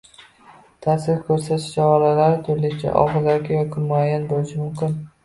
[0.85, 4.97] Ta’sir ko‘rsatish choralari turlicha– og‘zaki yoki muayyan bo‘lishi mumkin.